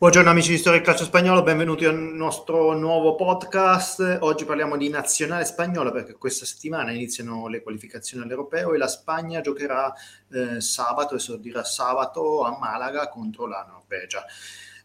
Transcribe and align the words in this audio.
Buongiorno 0.00 0.30
amici 0.30 0.52
di 0.52 0.56
Storia 0.56 0.78
del 0.78 0.88
Calcio 0.88 1.04
Spagnolo, 1.04 1.42
benvenuti 1.42 1.84
al 1.84 1.94
nostro 1.94 2.72
nuovo 2.72 3.16
podcast. 3.16 4.16
Oggi 4.20 4.46
parliamo 4.46 4.78
di 4.78 4.88
nazionale 4.88 5.44
spagnola 5.44 5.92
perché 5.92 6.14
questa 6.14 6.46
settimana 6.46 6.90
iniziano 6.90 7.48
le 7.48 7.60
qualificazioni 7.60 8.24
all'Europeo 8.24 8.72
e 8.72 8.78
la 8.78 8.88
Spagna 8.88 9.42
giocherà 9.42 9.92
eh, 10.32 10.58
sabato, 10.62 11.16
esordirà 11.16 11.64
sabato 11.64 12.44
a 12.44 12.56
Malaga 12.58 13.10
contro 13.10 13.46
la 13.46 13.62
Norvegia. 13.68 14.24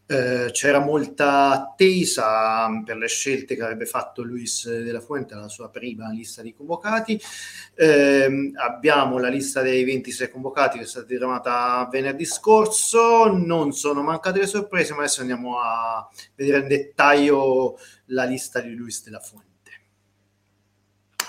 Eh, 0.08 0.50
c'era 0.52 0.78
molta 0.78 1.50
attesa 1.50 2.68
per 2.84 2.96
le 2.96 3.08
scelte 3.08 3.56
che 3.56 3.62
avrebbe 3.62 3.86
fatto 3.86 4.22
Luis 4.22 4.70
della 4.70 5.00
Fuente 5.00 5.34
alla 5.34 5.48
sua 5.48 5.68
prima 5.68 6.08
lista 6.10 6.42
di 6.42 6.54
convocati. 6.54 7.20
Eh, 7.74 8.52
abbiamo 8.54 9.18
la 9.18 9.28
lista 9.28 9.62
dei 9.62 9.82
26 9.82 10.30
convocati 10.30 10.78
che 10.78 10.84
è 10.84 10.86
stata 10.86 11.06
diramata 11.06 11.88
venerdì 11.90 12.24
scorso, 12.24 13.26
non 13.32 13.72
sono 13.72 14.02
mancate 14.02 14.38
le 14.38 14.46
sorprese, 14.46 14.92
ma 14.92 15.00
adesso 15.00 15.22
andiamo 15.22 15.58
a 15.58 16.08
vedere 16.36 16.58
in 16.58 16.68
dettaglio 16.68 17.76
la 18.06 18.24
lista 18.24 18.60
di 18.60 18.74
Luis 18.76 19.02
della 19.02 19.18
Fuente. 19.18 19.44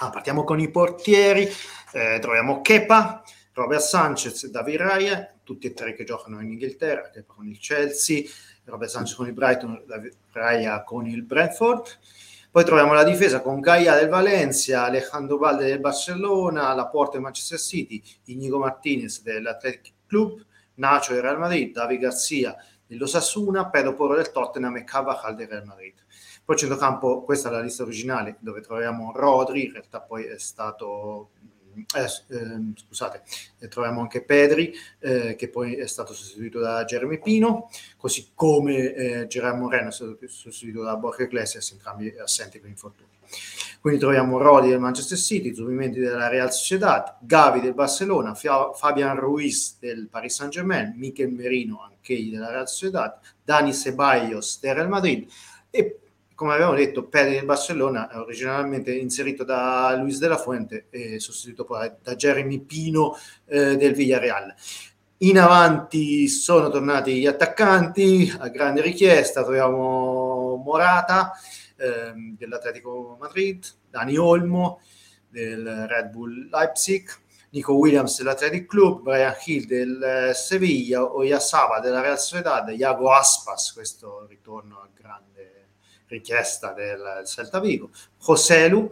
Ah, 0.02 0.12
partiamo 0.12 0.44
con 0.44 0.60
i 0.60 0.70
portieri, 0.70 1.50
eh, 1.94 2.20
troviamo 2.22 2.62
Kepa, 2.62 3.24
Robert 3.54 3.82
Sanchez, 3.82 4.46
David 4.46 4.78
Raya, 4.78 5.34
tutti 5.44 5.66
e 5.66 5.74
tre 5.74 5.96
che 5.96 6.04
giocano 6.04 6.40
in 6.42 6.52
Inghilterra, 6.52 7.10
Kepa 7.10 7.34
con 7.34 7.48
il 7.48 7.58
Chelsea, 7.58 8.24
Robert 8.68 8.92
Sanchez 8.92 9.16
con 9.16 9.28
il 9.28 9.34
Brighton, 9.34 9.84
Raya 10.32 10.84
con 10.84 11.08
il 11.08 11.24
Brentford. 11.24 11.88
Poi 12.52 12.64
troviamo 12.64 12.94
la 12.94 13.04
difesa 13.04 13.42
con 13.42 13.60
Gaia 13.60 13.96
del 13.96 14.10
Valencia, 14.10 14.86
Alejandro 14.86 15.38
Valde 15.38 15.66
del 15.66 15.80
Barcellona, 15.80 16.74
la 16.74 16.88
Porta 16.88 17.14
del 17.14 17.22
Manchester 17.22 17.60
City, 17.60 18.02
Inigo 18.26 18.58
Martinez 18.58 19.22
dell'Athletic 19.22 19.94
Club, 20.08 20.44
Nacho 20.76 21.14
del 21.14 21.22
Real 21.22 21.40
Madrid, 21.40 21.74
David 21.74 22.00
Garcia 22.00 22.56
dell'Osasuna, 22.86 23.70
Pedro 23.70 23.94
Porro 23.94 24.16
del 24.16 24.32
Tottenham 24.32 24.78
e 24.78 24.84
Cavajal 24.84 25.36
del 25.36 25.48
Real 25.48 25.66
Madrid. 25.66 25.94
Poi 26.44 26.56
centrocampo, 26.56 27.24
questa 27.24 27.50
è 27.50 27.52
la 27.52 27.62
lista 27.62 27.84
originale 27.84 28.38
dove 28.40 28.62
troviamo 28.62 29.12
Rodri, 29.14 29.66
in 29.66 29.74
realtà 29.74 30.02
poi 30.02 30.24
è 30.24 30.38
stato 30.38 31.32
scusate, 32.76 33.22
troviamo 33.70 34.02
anche 34.02 34.24
Pedri, 34.24 34.74
eh, 35.00 35.36
che 35.36 35.50
poi 35.50 35.76
è 35.76 35.88
stato 35.88 36.14
sostituito 36.14 36.60
da 36.60 36.86
Jeremy 36.86 37.20
Pino, 37.20 37.70
così 37.98 38.32
come 38.34 38.94
eh, 38.94 39.28
Gerard 39.28 39.60
Moreno 39.60 39.90
è 39.90 39.92
stato 39.92 40.18
sostituito 40.28 40.84
da 40.84 40.96
Borja 40.96 41.24
Iglesias, 41.24 41.72
entrambi 41.72 42.14
assenti 42.18 42.60
per 42.60 42.70
infortuni. 42.70 43.10
Quindi 43.80 44.00
troviamo 44.00 44.38
Rodi 44.38 44.70
del 44.70 44.80
Manchester 44.80 45.18
City, 45.18 45.54
Zubimendi 45.54 46.00
della 46.00 46.28
Real 46.28 46.52
Sociedad, 46.52 47.18
Gavi 47.22 47.62
del 47.62 47.74
Barcellona, 47.74 48.34
Fabian 48.34 49.20
Ruiz 49.20 49.78
del 49.80 50.08
Paris 50.10 50.36
Saint-Germain, 50.36 50.94
Michel 50.96 51.32
Merino, 51.32 51.84
anch'egli 51.84 52.32
della 52.32 52.52
Real 52.52 52.68
Sociedad, 52.68 53.18
Dani 53.44 53.74
Ceballos 53.74 54.60
del 54.60 54.76
Real 54.76 54.90
Madrid 54.90 55.30
e 55.70 56.00
come 56.38 56.54
abbiamo 56.54 56.76
detto, 56.76 57.08
Pedri 57.08 57.34
del 57.34 57.46
Barcellona 57.46 58.10
è 58.10 58.16
originalmente 58.16 58.94
inserito 58.94 59.44
da 59.44 59.98
Luis 60.00 60.20
de 60.20 60.28
la 60.28 60.38
Fuente 60.38 60.86
e 60.92 61.20
sostituito 61.20 61.66
poi 61.66 61.92
da 62.00 62.14
Jeremy 62.14 62.60
Pino 62.60 63.18
eh, 63.46 63.76
del 63.76 63.96
Villarreal. 63.96 64.54
In 65.22 65.40
avanti 65.40 66.28
sono 66.28 66.70
tornati 66.70 67.20
gli 67.20 67.26
attaccanti, 67.26 68.32
a 68.38 68.50
grande 68.50 68.84
richiesta 68.84 69.42
troviamo 69.42 70.62
Morata 70.64 71.32
eh, 71.76 72.14
dell'Atletico 72.38 73.18
Madrid, 73.20 73.66
Dani 73.90 74.16
Olmo 74.16 74.82
del 75.28 75.88
Red 75.88 76.12
Bull 76.12 76.50
Leipzig, 76.52 77.10
Nico 77.58 77.74
Williams 77.74 78.20
dell'Athletic 78.20 78.68
Club, 78.68 79.02
Brian 79.02 79.34
Hill 79.44 79.66
del 79.66 80.32
Sevilla, 80.36 81.04
Oyasava 81.04 81.80
della 81.80 82.02
Real 82.02 82.20
Sociedad, 82.20 82.70
Iago 82.70 83.12
Aspas, 83.12 83.74
questo 83.74 84.28
ritorno 84.30 84.82
al 84.82 84.90
grande 84.94 85.70
richiesta 86.06 86.74
del 86.74 87.24
Celta 87.26 87.60
Vigo, 87.60 87.90
Joselu 88.20 88.92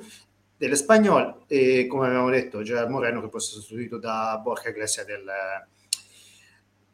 dell'Espagnol 0.58 1.44
e 1.46 1.86
come 1.88 2.08
abbiamo 2.08 2.32
detto 2.32 2.64
Gerard 2.64 2.90
Moreno 2.90 3.22
che 3.22 3.28
può 3.28 3.38
essere 3.38 3.60
sostituito 3.60 4.00
da 4.00 4.40
Borja 4.42 4.70
Iglesias 4.70 5.06
del, 5.06 5.30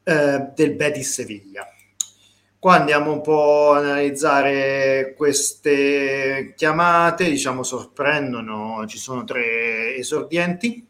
eh, 0.04 0.52
del 0.54 0.76
Betis 0.76 1.14
Sevilla. 1.14 1.66
Qua 2.60 2.76
andiamo 2.76 3.14
un 3.14 3.22
po' 3.22 3.72
a 3.72 3.78
analizzare 3.78 5.14
queste 5.16 6.54
chiamate, 6.58 7.30
diciamo 7.30 7.64
sorprendono, 7.64 8.86
ci 8.88 8.98
sono 8.98 9.24
tre 9.24 9.96
esordienti 9.96 10.90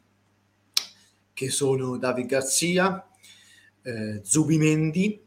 che 1.42 1.50
sono 1.50 1.98
David 1.98 2.28
Garzia, 2.28 3.04
eh, 3.82 4.20
Zubimendi 4.22 5.20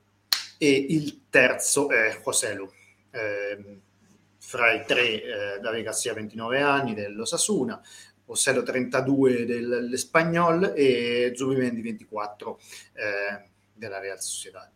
e 0.57 0.87
il 0.91 1.23
terzo 1.29 1.91
è 1.91 2.21
Joselu. 2.25 2.71
Eh, 3.11 3.81
fra 4.39 4.73
i 4.75 4.85
tre 4.87 5.57
eh, 5.57 5.59
David 5.61 5.83
Garcia 5.83 6.13
29 6.13 6.61
anni 6.61 6.95
dell'Osasuna, 6.95 7.83
Ossello 8.27 8.63
32 8.63 9.45
dell'Espagnol 9.45 10.73
e 10.77 11.33
Zubimendi 11.35 11.81
24 11.81 12.61
eh, 12.93 13.49
della 13.73 13.99
Real 13.99 14.21
Sociedad. 14.21 14.71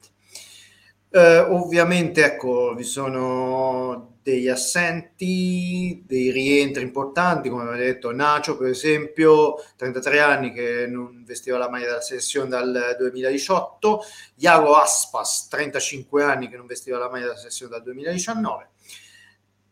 Eh, 1.10 1.38
ovviamente 1.38 2.24
ecco, 2.24 2.74
vi 2.74 2.84
sono 2.84 4.19
degli 4.22 4.48
assenti, 4.48 6.02
dei 6.06 6.30
rientri 6.30 6.82
importanti, 6.82 7.48
come 7.48 7.62
avete 7.62 7.84
detto 7.84 8.12
Nacio 8.12 8.58
per 8.58 8.69
esempio, 8.69 9.54
33 9.76 10.20
anni 10.20 10.52
che 10.52 10.86
non 10.86 11.24
vestiva 11.24 11.56
la 11.56 11.70
maglia 11.70 11.86
della 11.86 12.00
selezione 12.02 12.50
dal 12.50 12.96
2018, 12.98 14.02
Iago 14.36 14.74
Aspas, 14.74 15.48
35 15.48 16.22
anni 16.22 16.48
che 16.48 16.56
non 16.58 16.66
vestiva 16.66 16.98
la 16.98 17.08
maglia 17.08 17.26
della 17.26 17.38
selezione 17.38 17.72
dal 17.72 17.82
2019 17.82 18.69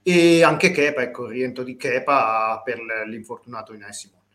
e 0.03 0.43
anche 0.45 0.71
Kepa, 0.71 1.03
ecco, 1.03 1.25
il 1.25 1.33
rientro 1.33 1.65
di 1.65 1.77
Kepa 1.77 2.63
per 2.65 2.79
l'infortunato 3.07 3.75
Inai 3.75 3.93
Simone. 3.93 4.26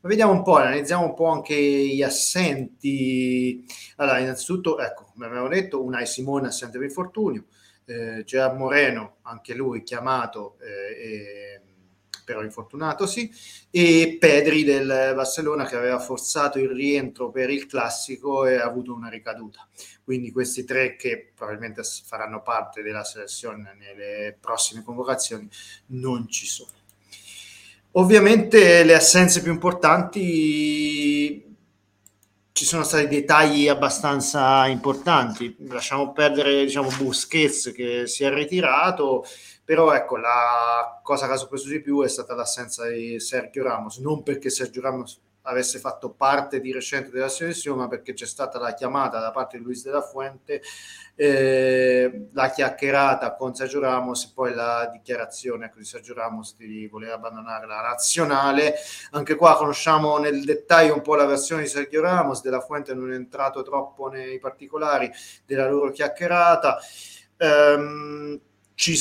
Ma 0.00 0.08
vediamo 0.08 0.32
un 0.32 0.42
po', 0.42 0.56
analizziamo 0.56 1.04
un 1.04 1.14
po' 1.14 1.26
anche 1.26 1.54
gli 1.54 2.02
assenti. 2.02 3.64
Allora, 3.96 4.18
innanzitutto, 4.18 4.78
ecco, 4.78 5.10
come 5.12 5.26
abbiamo 5.26 5.48
detto, 5.48 5.82
Unai 5.82 6.06
Simone 6.06 6.48
assente 6.48 6.78
per 6.78 6.86
infortunio, 6.86 7.46
eh, 7.84 8.22
Gerard 8.24 8.56
Moreno, 8.56 9.16
anche 9.22 9.54
lui 9.54 9.82
chiamato 9.82 10.56
eh, 10.60 11.02
e 11.02 11.62
però 12.28 12.42
infortunato 12.42 13.06
sì, 13.06 13.32
e 13.70 14.18
Pedri 14.20 14.62
del 14.62 14.86
Barcellona 14.86 15.64
che 15.64 15.76
aveva 15.76 15.98
forzato 15.98 16.58
il 16.58 16.68
rientro 16.68 17.30
per 17.30 17.48
il 17.48 17.64
classico 17.64 18.44
e 18.44 18.56
ha 18.56 18.66
avuto 18.66 18.92
una 18.92 19.08
ricaduta. 19.08 19.66
Quindi 20.04 20.30
questi 20.30 20.64
tre 20.64 20.96
che 20.96 21.32
probabilmente 21.34 21.82
faranno 22.04 22.42
parte 22.42 22.82
della 22.82 23.02
selezione 23.02 23.74
nelle 23.78 24.36
prossime 24.38 24.82
convocazioni 24.82 25.48
non 25.86 26.28
ci 26.28 26.44
sono. 26.44 26.77
Ovviamente 27.98 28.84
le 28.84 28.94
assenze 28.94 29.42
più 29.42 29.50
importanti 29.50 31.44
ci 32.52 32.64
sono 32.64 32.84
stati 32.84 33.08
dei 33.08 33.24
tagli 33.24 33.66
abbastanza 33.66 34.66
importanti. 34.68 35.56
Lasciamo 35.68 36.12
perdere 36.12 36.64
diciamo, 36.64 36.90
Busquets 36.96 37.72
che 37.72 38.06
si 38.06 38.22
è 38.22 38.32
ritirato 38.32 39.24
però 39.64 39.92
ecco, 39.92 40.16
la 40.16 41.00
cosa 41.02 41.26
che 41.26 41.32
ha 41.32 41.36
sorpreso 41.36 41.68
di 41.68 41.82
più 41.82 42.02
è 42.02 42.08
stata 42.08 42.34
l'assenza 42.34 42.88
di 42.88 43.20
Sergio 43.20 43.62
Ramos, 43.62 43.98
non 43.98 44.22
perché 44.22 44.48
Sergio 44.48 44.80
Ramos 44.80 45.20
avesse 45.48 45.78
fatto 45.78 46.10
parte 46.10 46.60
di 46.60 46.72
recente 46.72 47.10
della 47.10 47.28
selezione, 47.28 47.82
ma 47.82 47.88
perché 47.88 48.12
c'è 48.12 48.26
stata 48.26 48.58
la 48.58 48.74
chiamata 48.74 49.18
da 49.18 49.30
parte 49.30 49.58
di 49.58 49.64
Luis 49.64 49.82
della 49.82 50.02
Fuente, 50.02 50.62
eh, 51.16 52.28
la 52.32 52.50
chiacchierata 52.50 53.34
con 53.34 53.54
Sergio 53.54 53.80
Ramos 53.80 54.24
e 54.24 54.30
poi 54.34 54.54
la 54.54 54.88
dichiarazione 54.92 55.72
di 55.74 55.84
Sergio 55.84 56.14
Ramos 56.14 56.54
di 56.56 56.86
voler 56.86 57.12
abbandonare 57.12 57.66
la 57.66 57.80
nazionale. 57.80 58.74
Anche 59.12 59.34
qua 59.34 59.56
conosciamo 59.56 60.18
nel 60.18 60.44
dettaglio 60.44 60.94
un 60.94 61.02
po' 61.02 61.14
la 61.14 61.26
versione 61.26 61.62
di 61.62 61.68
Sergio 61.68 62.00
Ramos, 62.00 62.42
della 62.42 62.60
Fuente 62.60 62.94
non 62.94 63.10
è 63.10 63.14
entrato 63.14 63.62
troppo 63.62 64.08
nei 64.08 64.38
particolari 64.38 65.10
della 65.44 65.68
loro 65.68 65.90
chiacchierata. 65.90 66.78
Um, 67.38 68.40
ci, 68.78 68.96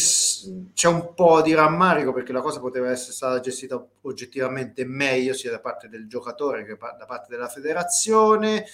c'è 0.74 0.88
un 0.88 1.14
po' 1.14 1.44
di 1.44 1.54
rammarico 1.54 2.12
perché 2.12 2.32
la 2.32 2.42
cosa 2.42 2.60
poteva 2.60 2.90
essere 2.90 3.12
stata 3.12 3.40
gestita 3.40 3.88
oggettivamente 4.02 4.86
meglio 4.86 5.36
sia 5.36 5.52
da 5.52 5.60
parte 5.60 5.88
del 5.88 6.08
giocatore 6.08 6.66
che 6.66 6.76
da 6.76 7.06
parte 7.06 7.28
della 7.30 7.48
federazione. 7.48 8.66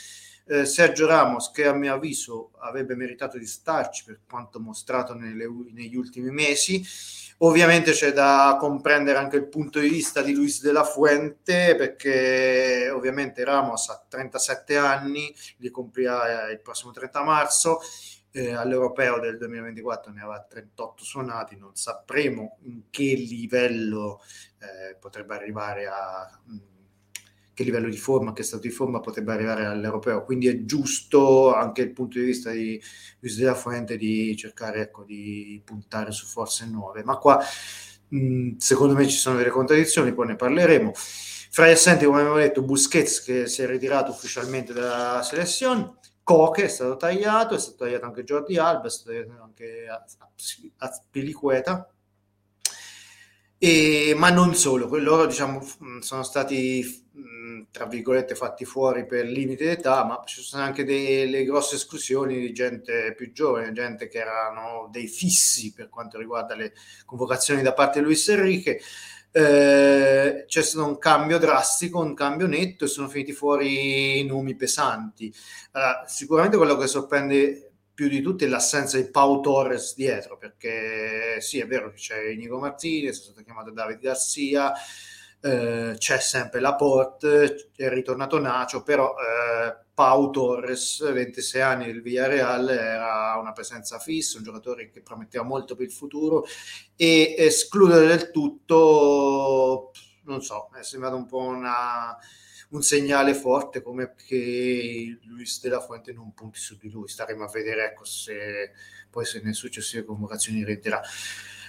Eh, 0.45 0.63
Sergio 0.63 1.05
Ramos, 1.05 1.51
che 1.51 1.65
a 1.65 1.73
mio 1.73 1.93
avviso 1.93 2.51
avrebbe 2.59 2.95
meritato 2.95 3.37
di 3.37 3.45
starci 3.45 4.05
per 4.05 4.21
quanto 4.29 4.61
mostrato 4.61 5.13
nelle, 5.13 5.45
negli 5.73 5.97
ultimi 5.97 6.31
mesi. 6.31 6.81
Ovviamente 7.39 7.91
c'è 7.91 8.13
da 8.13 8.55
comprendere 8.57 9.17
anche 9.17 9.35
il 9.35 9.47
punto 9.47 9.79
di 9.79 9.89
vista 9.89 10.21
di 10.21 10.33
Luis 10.33 10.61
de 10.61 10.71
la 10.71 10.85
Fuente, 10.85 11.75
perché 11.75 12.89
ovviamente 12.89 13.43
Ramos 13.43 13.89
ha 13.89 14.05
37 14.07 14.77
anni, 14.77 15.35
li 15.57 15.69
compirà 15.69 16.49
il 16.49 16.61
prossimo 16.61 16.91
30 16.91 17.23
marzo 17.23 17.81
eh, 18.33 18.53
all'europeo 18.53 19.19
del 19.19 19.37
2024 19.37 20.11
ne 20.11 20.21
aveva 20.21 20.41
38 20.41 21.03
suonati, 21.03 21.55
non 21.55 21.75
sapremo 21.75 22.57
in 22.63 22.83
che 22.89 23.13
livello 23.13 24.21
eh, 24.59 24.95
potrebbe 24.95 25.35
arrivare 25.35 25.85
a 25.85 26.41
mm, 26.49 26.57
che 27.53 27.63
livello 27.63 27.87
di 27.87 27.97
forma, 27.97 28.33
che 28.33 28.41
stato 28.41 28.63
di 28.63 28.71
forma 28.71 28.99
potrebbe 28.99 29.31
arrivare 29.31 29.65
all'europeo. 29.65 30.23
Quindi 30.23 30.47
è 30.47 30.65
giusto 30.65 31.53
anche 31.53 31.85
dal 31.85 31.93
punto 31.93 32.17
di 32.17 32.25
vista 32.25 32.49
di 32.49 32.81
Luis 33.19 33.37
della 33.37 33.53
Fuente 33.53 33.95
di 33.95 34.35
cercare 34.35 34.81
ecco, 34.81 35.03
di 35.03 35.61
puntare 35.63 36.11
su 36.11 36.25
forze 36.25 36.65
nuove. 36.65 37.03
Ma 37.03 37.17
qua 37.17 37.39
mh, 38.07 38.55
secondo 38.57 38.95
me 38.95 39.07
ci 39.07 39.17
sono 39.17 39.37
delle 39.37 39.49
contraddizioni, 39.49 40.13
poi 40.13 40.27
ne 40.27 40.35
parleremo. 40.35 40.91
Fra 40.95 41.67
gli 41.67 41.71
assenti, 41.71 42.05
come 42.05 42.21
abbiamo 42.21 42.37
detto, 42.37 42.63
Busquets 42.63 43.21
che 43.21 43.45
si 43.47 43.61
è 43.61 43.67
ritirato 43.67 44.11
ufficialmente 44.11 44.73
dalla 44.73 45.21
selezione, 45.21 45.97
Coche 46.23 46.63
è 46.63 46.67
stato 46.69 46.95
tagliato, 46.95 47.55
è 47.55 47.59
stato 47.59 47.83
tagliato 47.83 48.05
anche 48.05 48.23
Jordi 48.23 48.57
Alba, 48.57 48.87
è 48.87 48.89
stato 48.89 49.11
tagliato 49.11 49.41
anche 49.41 49.85
Azpilicueta, 50.77 51.93
ma 54.15 54.29
non 54.29 54.55
solo, 54.55 54.87
loro 54.97 55.25
diciamo, 55.25 55.61
sono 55.99 56.23
stati 56.23 57.01
tra 57.69 57.85
virgolette 57.85 58.35
fatti 58.35 58.65
fuori 58.65 59.05
per 59.05 59.25
limite 59.25 59.65
d'età, 59.65 60.03
ma 60.05 60.21
ci 60.25 60.41
sono 60.41 60.63
anche 60.63 60.83
delle 60.83 61.43
grosse 61.43 61.75
esclusioni 61.75 62.39
di 62.39 62.53
gente 62.53 63.13
più 63.15 63.31
giovane, 63.31 63.71
gente 63.71 64.07
che 64.07 64.19
erano 64.19 64.89
dei 64.91 65.07
fissi 65.07 65.73
per 65.73 65.89
quanto 65.89 66.17
riguarda 66.17 66.55
le 66.55 66.73
convocazioni 67.05 67.61
da 67.61 67.73
parte 67.73 67.99
di 67.99 68.05
Luis 68.05 68.27
Enrique. 68.29 68.79
Eh, 69.35 70.45
c'è 70.47 70.61
stato 70.61 70.85
un 70.87 70.99
cambio 70.99 71.39
drastico, 71.39 71.99
un 71.99 72.13
cambio 72.13 72.45
netto 72.45 72.85
e 72.85 72.87
sono 72.87 73.09
finiti 73.09 73.33
fuori 73.33 74.23
nomi 74.25 74.55
pesanti. 74.55 75.33
Allora, 75.71 76.05
sicuramente 76.07 76.55
quello 76.55 76.77
che 76.77 76.85
sorprende 76.85 77.71
più 77.95 78.07
di 78.07 78.21
tutti 78.21 78.45
è 78.45 78.47
l'assenza 78.47 78.97
di 78.97 79.09
Pau 79.09 79.41
Torres 79.41 79.95
dietro, 79.95 80.37
perché 80.37 81.41
sì, 81.41 81.59
è 81.59 81.65
vero 81.65 81.89
che 81.89 81.97
c'è 81.97 82.27
Inigo 82.29 82.59
Martinez, 82.59 83.17
è 83.17 83.21
stato 83.23 83.43
chiamato 83.43 83.71
David 83.71 83.99
Garcia, 83.99 84.71
eh, 85.43 85.95
c'è 85.97 86.19
sempre 86.19 86.61
Laporte, 86.61 87.71
è 87.75 87.89
ritornato 87.89 88.39
Nacio, 88.39 88.81
però 88.81 89.09
eh, 89.09 89.75
Pau 89.93 90.29
Torres, 90.29 91.11
26 91.11 91.61
anni 91.61 91.85
del 91.87 92.01
Villarreal, 92.01 92.69
era 92.69 93.37
una 93.39 93.51
presenza 93.51 93.99
fissa, 93.99 94.37
un 94.37 94.45
giocatore 94.45 94.89
che 94.89 95.01
prometteva 95.01 95.43
molto 95.43 95.75
per 95.75 95.85
il 95.85 95.91
futuro 95.91 96.45
e 96.95 97.35
escludere 97.37 98.07
del 98.07 98.31
tutto, 98.31 99.91
non 100.23 100.41
so, 100.41 100.69
è 100.79 100.81
sembrato 100.81 101.17
un 101.17 101.25
po' 101.25 101.39
una 101.39 102.17
un 102.69 102.81
segnale 102.81 103.35
forte 103.35 103.83
come 103.83 104.15
che 104.15 105.19
Luis 105.25 105.61
della 105.61 105.79
Fuente 105.79 106.11
non 106.11 106.33
punti 106.33 106.57
su 106.57 106.75
di 106.75 106.89
lui. 106.89 107.07
Staremo 107.07 107.43
a 107.43 107.47
vedere 107.47 107.85
ecco, 107.85 108.03
se 108.03 108.71
poi 109.11 109.25
se 109.25 109.41
nelle 109.41 109.53
successive 109.53 110.03
convocazioni 110.03 110.63
renderà. 110.63 110.99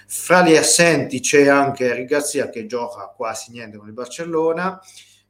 Fra 0.07 0.43
gli 0.43 0.55
assenti 0.55 1.19
c'è 1.19 1.47
anche 1.47 1.85
Eric 1.85 2.07
Garzia 2.07 2.49
che 2.49 2.67
gioca 2.67 3.07
quasi 3.15 3.51
niente 3.51 3.77
con 3.77 3.87
il 3.87 3.93
Barcellona. 3.93 4.79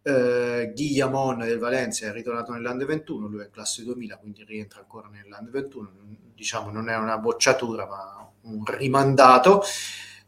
Eh, 0.01 0.71
Guillamon 0.75 1.39
del 1.39 1.57
Valencia 1.57 2.07
è 2.07 2.11
ritornato 2.11 2.51
nell'Under 2.51 2.85
21, 2.85 3.27
lui 3.27 3.43
è 3.43 3.49
classe 3.49 3.83
2000, 3.83 4.17
quindi 4.17 4.43
rientra 4.43 4.81
ancora 4.81 5.07
nell'Under 5.07 5.49
21. 5.49 5.91
Diciamo 6.35 6.71
non 6.71 6.89
è 6.89 6.97
una 6.97 7.17
bocciatura, 7.17 7.85
ma 7.87 8.31
un 8.41 8.63
rimandato. 8.65 9.63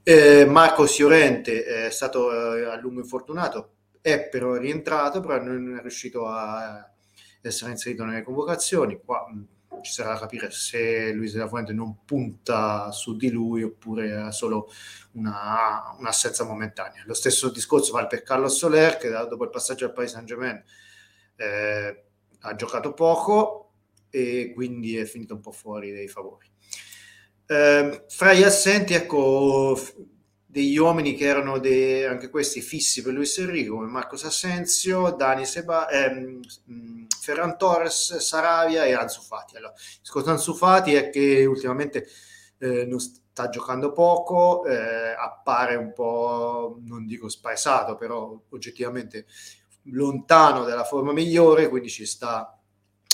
Eh, 0.02 0.46
Marco 0.46 0.88
Siorente 0.88 1.66
è 1.66 1.90
stato 1.90 2.56
eh, 2.56 2.64
a 2.66 2.80
lungo 2.80 3.02
infortunato, 3.02 3.74
è 4.02 4.30
però 4.30 4.56
rientrato, 4.56 5.20
però 5.20 5.44
non 5.44 5.76
è 5.78 5.82
riuscito 5.82 6.28
a 6.28 6.90
essere 7.42 7.72
inserito 7.72 8.06
nelle 8.06 8.24
convocazioni. 8.24 9.00
Qua 9.04 9.28
ci 9.82 9.92
sarà 9.92 10.14
da 10.14 10.20
capire 10.20 10.52
se 10.52 11.12
Luis 11.12 11.34
della 11.34 11.48
Fuente 11.48 11.74
non 11.74 12.04
punta 12.06 12.92
su 12.92 13.16
di 13.16 13.30
lui 13.30 13.64
oppure 13.64 14.16
ha 14.16 14.32
solo 14.32 14.70
una, 15.14 15.96
un'assenza 15.98 16.44
momentanea. 16.44 17.04
Lo 17.06 17.14
stesso 17.14 17.50
discorso 17.50 17.92
vale 17.92 18.08
per 18.08 18.24
Carlos 18.24 18.58
Soler 18.58 18.98
che 18.98 19.10
dopo 19.10 19.44
il 19.44 19.50
passaggio 19.50 19.86
al 19.86 19.94
Paris 19.94 20.12
Saint-Germain 20.12 20.64
eh, 21.36 22.04
ha 22.40 22.56
giocato 22.56 22.94
poco 22.94 23.72
e 24.10 24.52
quindi 24.54 24.98
è 24.98 25.06
finito 25.06 25.36
un 25.36 25.42
po' 25.42 25.52
fuori 25.52 25.92
dai 25.92 26.08
favori. 26.08 26.50
Eh, 27.46 28.06
fra 28.08 28.34
gli 28.34 28.44
assenti, 28.44 28.94
ecco, 28.94 29.80
degli 30.58 30.78
uomini 30.78 31.14
che 31.14 31.26
erano 31.26 31.60
de, 31.60 32.08
anche 32.08 32.32
questi 32.32 32.62
fissi 32.62 33.04
per 33.04 33.14
Luis 33.14 33.38
Enrico, 33.38 33.76
come 33.76 33.86
Marcos 33.86 34.24
Asensio, 34.24 35.12
Dani 35.12 35.46
Seba, 35.46 35.88
ehm, 35.88 36.40
Ferran 37.22 37.60
Torres, 37.60 38.18
Saravia 38.18 38.84
e 38.84 38.94
Ansu 38.94 39.22
Fati. 39.22 39.56
Allora, 39.56 39.74
il 39.74 40.00
discorso 40.00 40.32
Ansu 40.32 40.56
Fati 40.56 40.96
è 40.96 41.12
che 41.12 41.46
ultimamente 41.46 42.08
eh, 42.58 42.88
non 42.88 43.00
sta 43.00 43.50
giocando 43.50 43.92
poco, 43.92 44.66
eh, 44.66 45.14
appare 45.16 45.76
un 45.76 45.94
po', 45.94 46.80
non 46.82 47.06
dico 47.06 47.30
spaesato, 47.30 47.96
però 47.96 48.36
oggettivamente 48.50 49.28
lontano 49.92 50.64
dalla 50.64 50.86
forma 50.86 51.14
migliore, 51.14 51.70
quindi 51.70 51.90
ci 51.90 52.08
sta 52.08 52.60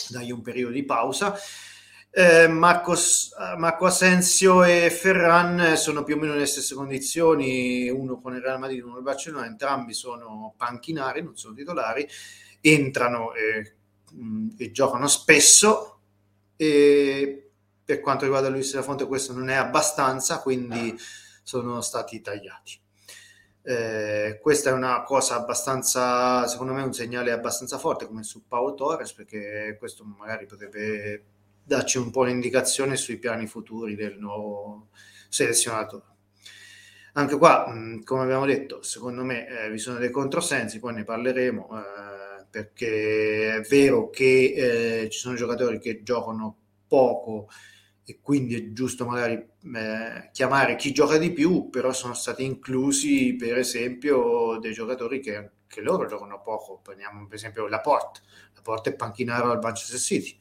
dagli 0.08 0.32
un 0.32 0.42
periodo 0.42 0.72
di 0.72 0.86
pausa. 0.86 1.36
Eh, 2.16 2.48
Marcos, 2.48 3.32
Marco 3.58 3.88
Asensio 3.88 4.64
e 4.64 4.92
Ferran 4.92 5.76
sono 5.78 6.04
più 6.04 6.14
o 6.14 6.20
meno 6.20 6.34
nelle 6.34 6.46
stesse 6.46 6.76
condizioni, 6.76 7.90
uno 7.90 8.22
con 8.22 8.36
il 8.36 8.42
Real 8.42 8.60
Madrid 8.60 8.84
uno 8.84 8.92
con 8.92 9.00
il 9.00 9.04
Barcellona, 9.04 9.48
entrambi 9.48 9.94
sono 9.94 10.54
panchinari, 10.56 11.24
non 11.24 11.36
sono 11.36 11.56
titolari, 11.56 12.08
entrano 12.62 13.34
e, 13.34 13.78
mm, 14.14 14.50
e 14.60 14.70
giocano 14.70 15.08
spesso. 15.08 16.02
E 16.56 17.50
per 17.84 18.00
quanto 18.00 18.26
riguarda 18.26 18.50
Luis 18.50 18.70
della 18.70 18.84
Fonte 18.84 19.08
questo 19.08 19.34
non 19.34 19.50
è 19.50 19.56
abbastanza, 19.56 20.40
quindi 20.40 20.96
sono 21.42 21.82
stati 21.82 22.22
tagliati. 22.22 22.80
Eh, 23.64 24.40
questa 24.40 24.70
è 24.70 24.74
una 24.74 25.02
cosa 25.02 25.34
abbastanza, 25.36 26.46
secondo 26.48 26.74
me, 26.74 26.84
un 26.84 26.94
segnale 26.94 27.32
abbastanza 27.32 27.80
forte 27.80 28.06
come 28.06 28.22
su 28.22 28.46
Paolo 28.48 28.76
Torres, 28.76 29.14
perché 29.14 29.78
questo 29.80 30.04
magari 30.04 30.46
potrebbe 30.46 31.33
darci 31.64 31.98
un 31.98 32.12
po' 32.12 32.22
un'indicazione 32.22 32.96
sui 32.96 33.18
piani 33.18 33.48
futuri 33.48 33.96
del 33.96 34.18
nuovo 34.18 34.90
selezionatore. 35.30 36.04
Anche 37.14 37.38
qua, 37.38 37.66
come 38.04 38.24
abbiamo 38.24 38.46
detto, 38.46 38.82
secondo 38.82 39.24
me 39.24 39.48
eh, 39.48 39.70
vi 39.70 39.78
sono 39.78 40.00
dei 40.00 40.10
controsensi, 40.10 40.80
poi 40.80 40.96
ne 40.96 41.04
parleremo, 41.04 41.70
eh, 41.78 42.46
perché 42.50 43.56
è 43.56 43.62
vero 43.62 44.10
che 44.10 45.04
eh, 45.04 45.10
ci 45.10 45.20
sono 45.20 45.36
giocatori 45.36 45.80
che 45.80 46.02
giocano 46.02 46.58
poco 46.88 47.50
e 48.06 48.20
quindi 48.20 48.56
è 48.56 48.72
giusto 48.74 49.06
magari 49.06 49.34
eh, 49.34 50.30
chiamare 50.32 50.76
chi 50.76 50.92
gioca 50.92 51.18
di 51.18 51.32
più, 51.32 51.70
però 51.70 51.94
sono 51.94 52.14
stati 52.14 52.44
inclusi 52.44 53.36
per 53.36 53.58
esempio 53.58 54.58
dei 54.60 54.74
giocatori 54.74 55.20
che, 55.20 55.52
che 55.68 55.82
loro 55.82 56.06
giocano 56.06 56.42
poco, 56.42 56.80
prendiamo 56.84 57.26
per 57.28 57.36
esempio 57.36 57.68
Laporte, 57.68 58.22
Laporte 58.56 58.92
è 58.92 58.96
panchinaro 58.96 59.52
al 59.52 59.60
Manchester 59.62 60.00
City, 60.00 60.38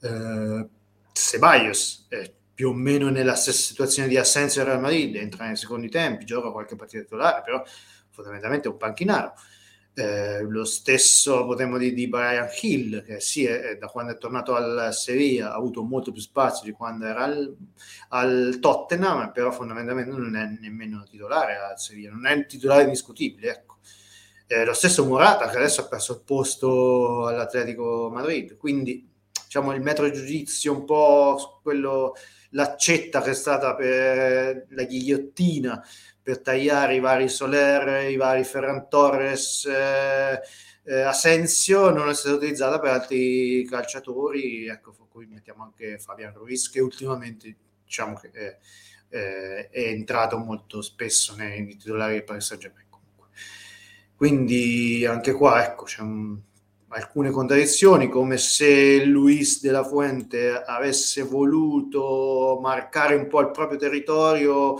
eh, 0.00 0.68
Ceballos 1.12 2.06
è 2.08 2.32
più 2.56 2.70
o 2.70 2.72
meno 2.72 3.10
nella 3.10 3.34
stessa 3.34 3.62
situazione 3.62 4.08
di 4.08 4.16
Asensio 4.16 4.64
Real 4.64 4.80
Madrid, 4.80 5.14
entra 5.16 5.46
nei 5.46 5.56
secondi 5.56 5.90
tempi, 5.90 6.24
gioca 6.24 6.50
qualche 6.50 6.74
partita 6.74 7.02
titolare, 7.02 7.42
però 7.42 7.62
fondamentalmente 8.10 8.66
è 8.66 8.70
un 8.70 8.78
panchinaro. 8.78 9.34
Eh, 9.98 10.42
lo 10.42 10.64
stesso 10.64 11.46
potremmo 11.46 11.78
dire 11.78 11.94
di 11.94 12.08
Brian 12.08 12.48
Hill, 12.60 13.02
che 13.04 13.20
sì, 13.20 13.44
è, 13.44 13.76
da 13.76 13.88
quando 13.88 14.12
è 14.12 14.18
tornato 14.18 14.54
al 14.54 14.92
Sevilla 14.92 15.52
ha 15.52 15.54
avuto 15.54 15.82
molto 15.82 16.12
più 16.12 16.20
spazio 16.20 16.64
di 16.64 16.72
quando 16.72 17.06
era 17.06 17.24
al, 17.24 17.56
al 18.08 18.58
Tottenham, 18.60 19.32
però 19.32 19.50
fondamentalmente 19.50 20.10
non 20.10 20.36
è 20.36 20.46
nemmeno 20.58 21.04
titolare 21.08 21.56
al 21.56 21.78
Sevilla, 21.78 22.10
non 22.10 22.26
è 22.26 22.32
un 22.32 22.46
titolare 22.46 22.84
indiscutibile. 22.84 23.50
Ecco. 23.50 23.76
Eh, 24.46 24.64
lo 24.64 24.74
stesso 24.74 25.04
Morata, 25.04 25.48
che 25.48 25.56
adesso 25.56 25.82
ha 25.82 25.88
perso 25.88 26.12
il 26.12 26.22
posto 26.24 27.26
all'Atletico 27.26 28.10
Madrid, 28.10 28.56
quindi 28.56 29.06
diciamo, 29.56 29.72
il 29.72 29.80
metro 29.80 30.10
giudizio, 30.10 30.72
un 30.72 30.84
po' 30.84 31.60
quello, 31.62 32.14
l'accetta 32.50 33.22
che 33.22 33.30
è 33.30 33.34
stata 33.34 33.74
per 33.74 34.66
la 34.70 34.84
ghigliottina 34.84 35.82
per 36.22 36.40
tagliare 36.40 36.96
i 36.96 37.00
vari 37.00 37.28
Soler, 37.28 38.10
i 38.10 38.16
vari 38.16 38.42
Ferran 38.44 38.88
Torres, 38.88 39.64
eh, 39.66 40.40
eh, 40.84 41.00
Asensio, 41.02 41.90
non 41.90 42.08
è 42.08 42.14
stata 42.14 42.34
utilizzata 42.34 42.80
per 42.80 42.90
altri 42.90 43.64
calciatori, 43.68 44.66
ecco, 44.66 44.92
qui 45.08 45.26
mettiamo 45.26 45.62
anche 45.62 45.98
Fabian 45.98 46.34
Ruiz 46.34 46.68
che 46.68 46.80
ultimamente 46.80 47.56
diciamo 47.84 48.16
che 48.16 48.30
è, 48.32 48.58
è, 49.08 49.68
è 49.70 49.80
entrato 49.82 50.36
molto 50.36 50.82
spesso 50.82 51.34
nei 51.36 51.64
titolari 51.76 52.14
del 52.14 52.24
Paris 52.24 52.44
Saint-Germain. 52.44 52.84
Quindi 54.16 55.06
anche 55.06 55.32
qua 55.32 55.64
ecco, 55.64 55.84
c'è 55.84 56.00
un, 56.00 56.40
alcune 56.88 57.30
contraddizioni, 57.30 58.08
come 58.08 58.38
se 58.38 59.04
Luis 59.04 59.60
de 59.60 59.70
la 59.70 59.84
Fuente 59.84 60.62
avesse 60.62 61.22
voluto 61.22 62.58
marcare 62.62 63.14
un 63.14 63.26
po' 63.26 63.40
il 63.40 63.50
proprio 63.50 63.78
territorio 63.78 64.76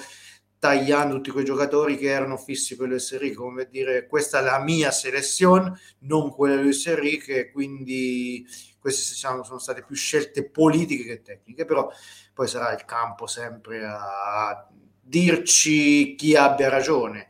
tagliando 0.59 1.17
tutti 1.17 1.31
quei 1.31 1.45
giocatori 1.45 1.97
che 1.97 2.09
erano 2.09 2.37
fissi 2.37 2.77
per 2.77 2.89
Luis 2.89 3.13
Enrique, 3.13 3.37
come 3.37 3.69
dire 3.71 4.07
questa 4.07 4.39
è 4.39 4.43
la 4.43 4.59
mia 4.59 4.91
selezione, 4.91 5.79
non 6.01 6.31
quella 6.31 6.57
di 6.57 6.63
Luis 6.63 6.87
Enrique, 6.87 7.51
quindi 7.51 8.47
queste 8.79 9.13
diciamo, 9.13 9.43
sono 9.43 9.59
state 9.59 9.85
più 9.85 9.95
scelte 9.95 10.49
politiche 10.49 11.05
che 11.05 11.23
tecniche, 11.23 11.65
però 11.65 11.91
poi 12.33 12.49
sarà 12.49 12.73
il 12.73 12.85
campo 12.85 13.27
sempre 13.27 13.85
a 13.85 14.67
dirci 15.01 16.15
chi 16.17 16.35
abbia 16.35 16.69
ragione 16.69 17.29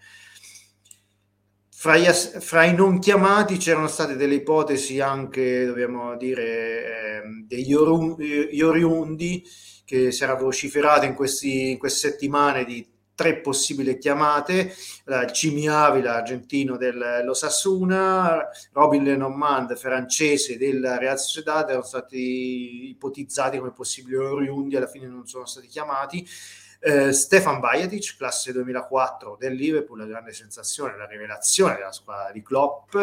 Fra, 1.86 1.96
gli, 1.96 2.08
fra, 2.10 2.64
i 2.64 2.74
non 2.74 2.98
chiamati 2.98 3.58
c'erano 3.58 3.86
state 3.86 4.16
delle 4.16 4.34
ipotesi 4.34 4.98
anche, 4.98 5.66
dobbiamo 5.66 6.16
dire, 6.16 6.42
eh, 6.42 7.22
degli 7.46 7.72
oriundi 7.72 9.44
che 9.84 10.10
si 10.10 10.24
era 10.24 10.34
vociferato 10.34 11.04
in, 11.04 11.14
questi, 11.14 11.70
in 11.70 11.78
queste 11.78 12.10
settimane 12.10 12.64
di 12.64 12.84
tre 13.14 13.36
possibili 13.36 13.98
chiamate, 13.98 14.74
il 15.06 15.30
Cimi 15.32 15.68
Avila, 15.68 16.16
argentino 16.16 16.76
dell'Osassuna, 16.76 18.48
Robin 18.72 19.04
Lenormand, 19.04 19.76
francese 19.76 20.58
della 20.58 20.98
Real 20.98 21.20
Sociedad, 21.20 21.68
erano 21.68 21.84
stati 21.84 22.88
ipotizzati 22.88 23.58
come 23.58 23.70
possibili 23.70 24.16
oriundi, 24.16 24.74
alla 24.74 24.88
fine 24.88 25.06
non 25.06 25.28
sono 25.28 25.46
stati 25.46 25.68
chiamati. 25.68 26.26
Eh, 26.80 27.12
Stefan 27.12 27.60
Bajatic, 27.60 28.16
classe 28.16 28.52
2004 28.52 29.36
del 29.38 29.54
Liverpool, 29.54 29.98
la 29.98 30.06
grande 30.06 30.32
sensazione, 30.32 30.96
la 30.96 31.06
rivelazione 31.06 31.74
della 31.74 31.92
squadra 31.92 32.32
di 32.32 32.42
Klopp. 32.42 32.94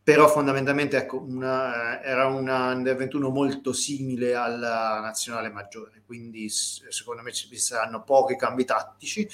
però 0.04 0.28
fondamentalmente 0.28 0.98
ecco, 0.98 1.20
una, 1.20 2.02
era 2.04 2.28
una 2.28 2.72
under 2.72 2.96
21 2.96 3.30
molto 3.30 3.74
simile 3.74 4.36
alla 4.36 5.00
nazionale 5.00 5.50
maggiore, 5.50 6.04
quindi 6.06 6.48
secondo 6.50 7.24
me 7.24 7.32
ci 7.32 7.58
saranno 7.58 8.04
pochi 8.04 8.36
cambi 8.36 8.66
tattici. 8.66 9.28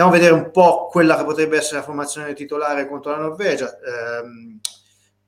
Andiamo 0.00 0.16
a 0.16 0.26
vedere 0.26 0.46
un 0.46 0.50
po' 0.50 0.86
quella 0.86 1.14
che 1.14 1.24
potrebbe 1.24 1.58
essere 1.58 1.76
la 1.76 1.82
formazione 1.82 2.32
titolare 2.32 2.88
contro 2.88 3.10
la 3.10 3.18
Norvegia. 3.18 3.68
Eh, 3.68 4.58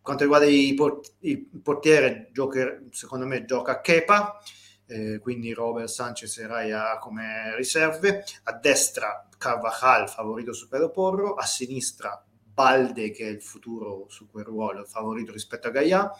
quanto 0.00 0.22
riguarda 0.22 0.46
il 0.46 1.60
portiere, 1.62 2.30
Joker, 2.32 2.84
secondo 2.90 3.26
me 3.26 3.44
gioca 3.44 3.82
Kepa, 3.82 4.40
eh, 4.86 5.18
quindi 5.18 5.52
Robert 5.52 5.88
Sanchez 5.88 6.38
e 6.38 6.46
Raya 6.46 6.96
come 6.96 7.54
riserve. 7.54 8.24
A 8.44 8.52
destra 8.54 9.28
Carvajal, 9.36 10.08
favorito 10.08 10.54
su 10.54 10.68
Pedro 10.68 10.88
Porro. 10.88 11.34
A 11.34 11.44
sinistra 11.44 12.24
Balde, 12.26 13.10
che 13.10 13.26
è 13.26 13.28
il 13.28 13.42
futuro 13.42 14.06
su 14.08 14.30
quel 14.30 14.46
ruolo, 14.46 14.86
favorito 14.86 15.32
rispetto 15.32 15.68
a 15.68 15.70
Gaia. 15.70 16.10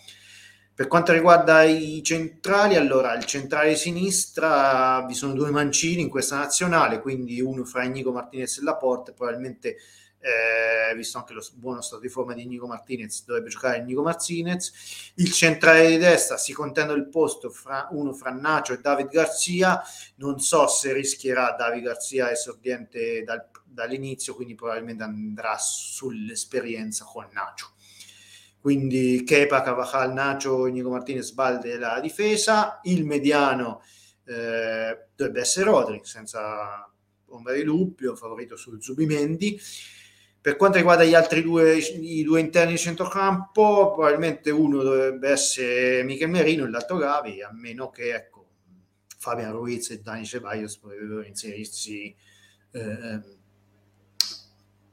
Per 0.74 0.86
quanto 0.86 1.12
riguarda 1.12 1.62
i 1.62 2.02
centrali, 2.02 2.76
allora 2.76 3.14
il 3.14 3.24
centrale 3.24 3.76
sinistra 3.76 5.04
vi 5.06 5.14
sono 5.14 5.34
due 5.34 5.50
mancini 5.50 6.02
in 6.02 6.08
questa 6.08 6.38
nazionale, 6.38 7.00
quindi 7.00 7.40
uno 7.40 7.64
fra 7.64 7.84
Inigo 7.84 8.10
Martinez 8.10 8.58
e 8.58 8.62
Laporte, 8.62 9.12
probabilmente 9.12 9.76
eh, 10.22 10.94
visto 10.94 11.18
anche 11.18 11.32
lo 11.32 11.44
buono 11.54 11.80
stato 11.80 12.00
di 12.00 12.08
forma 12.08 12.32
di 12.32 12.46
Nico 12.46 12.66
Martinez, 12.66 13.24
dovrebbe 13.24 13.48
giocare 13.48 13.82
Nico 13.82 14.02
Martinez. 14.02 15.12
Il 15.16 15.32
centrale 15.32 15.88
di 15.88 15.98
destra 15.98 16.36
si 16.36 16.52
contende 16.52 16.92
il 16.92 17.08
posto 17.08 17.50
fra 17.50 17.88
uno 17.90 18.12
fra 18.12 18.30
Nacio 18.30 18.72
e 18.72 18.78
David 18.80 19.08
Garzia. 19.08 19.82
Non 20.16 20.38
so 20.38 20.68
se 20.68 20.92
rischierà 20.92 21.56
David 21.58 21.84
Garzia 21.84 22.30
esordiente 22.30 23.24
dal, 23.24 23.48
dall'inizio, 23.64 24.34
quindi 24.34 24.54
probabilmente 24.54 25.02
andrà 25.02 25.58
sull'esperienza 25.58 27.04
con 27.04 27.26
Nacio. 27.32 27.72
Quindi 28.62 29.24
Kepa, 29.24 29.60
Cavajal, 29.60 30.12
Nacho, 30.14 30.64
Nico 30.66 30.88
Martinez, 30.88 31.32
Balde 31.32 31.76
la 31.76 32.00
difesa. 32.00 32.80
Il 32.84 33.04
mediano 33.04 33.82
eh, 34.24 35.08
dovrebbe 35.14 35.40
essere 35.40 35.66
Rodri, 35.66 36.00
senza 36.04 36.88
ombra 37.26 37.52
di 37.52 37.64
dubbio, 37.64 38.14
favorito 38.14 38.56
sul 38.56 38.80
Zubimendi 38.80 39.60
per 40.42 40.56
quanto 40.56 40.76
riguarda 40.76 41.04
gli 41.04 41.14
altri 41.14 41.40
due, 41.40 41.76
i 41.76 42.24
due 42.24 42.40
interni 42.40 42.72
di 42.72 42.78
centrocampo, 42.78 43.92
probabilmente 43.94 44.50
uno 44.50 44.82
dovrebbe 44.82 45.30
essere 45.30 46.02
Michel 46.02 46.30
Merino 46.30 46.64
e 46.64 46.68
l'altro 46.68 46.96
Gavi, 46.96 47.42
a 47.42 47.52
meno 47.52 47.90
che 47.90 48.12
ecco, 48.12 48.48
Fabian 49.18 49.52
Ruiz 49.52 49.90
e 49.90 50.00
Dani 50.00 50.24
Ceballos 50.24 50.78
potrebbero 50.78 51.22
inserirsi 51.22 52.12
eh, 52.72 53.20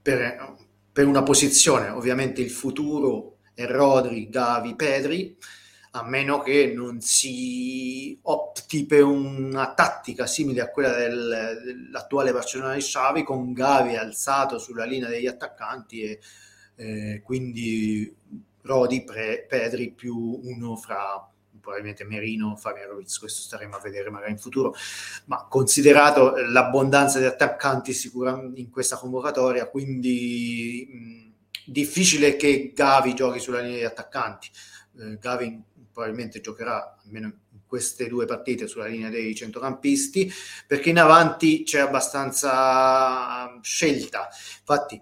per, 0.04 0.56
per, 0.92 1.08
una 1.08 1.24
posizione. 1.24 1.90
Ovviamente 1.90 2.42
il 2.42 2.52
futuro 2.52 3.39
Rodri, 3.68 4.30
Gavi, 4.30 4.76
Pedri 4.76 5.38
a 5.92 6.04
meno 6.04 6.40
che 6.42 6.72
non 6.76 7.02
si 7.02 8.18
opti 8.24 8.86
per 8.86 9.04
una 9.04 9.74
tattica 9.74 10.28
simile 10.28 10.62
a 10.62 10.70
quella 10.70 10.96
del, 10.96 11.62
dell'attuale 11.64 12.32
Barcellona 12.32 12.76
di 12.76 12.82
Xavi 12.82 13.24
con 13.24 13.54
Gavi 13.54 13.96
alzato 13.96 14.60
sulla 14.60 14.86
linea 14.86 15.10
degli 15.10 15.26
attaccanti 15.26 16.04
e 16.04 16.20
eh, 16.76 17.22
quindi 17.24 18.16
Rodi, 18.62 19.04
Pre, 19.04 19.46
Pedri 19.48 19.92
più 19.92 20.40
uno 20.44 20.76
fra 20.76 21.28
probabilmente 21.60 22.04
Merino, 22.04 22.58
Ruiz, 22.90 23.18
questo 23.18 23.42
staremo 23.42 23.76
a 23.76 23.80
vedere 23.80 24.10
magari 24.10 24.32
in 24.32 24.38
futuro, 24.38 24.74
ma 25.26 25.46
considerato 25.48 26.36
l'abbondanza 26.36 27.20
di 27.20 27.26
attaccanti 27.26 27.94
sicuramente 27.94 28.60
in 28.60 28.70
questa 28.70 28.96
convocatoria, 28.96 29.68
quindi 29.68 30.88
mh, 30.90 31.29
difficile 31.72 32.36
che 32.36 32.72
Gavi 32.76 33.14
giochi 33.14 33.40
sulla 33.40 33.62
linea 33.62 33.78
di 33.78 33.86
attaccanti. 33.86 34.50
Eh, 35.00 35.18
Gavi 35.20 35.62
probabilmente 35.92 36.40
giocherà 36.42 36.98
almeno 37.04 37.26
in 37.52 37.60
queste 37.66 38.08
due 38.08 38.26
partite 38.26 38.68
sulla 38.68 38.88
linea 38.88 39.10
dei 39.10 39.36
centrocampisti, 39.36 40.32
perché 40.66 40.90
in 40.90 41.00
avanti 41.00 41.64
c'è 41.64 41.80
abbastanza 41.80 43.60
scelta. 43.62 44.30
Infatti, 44.60 45.00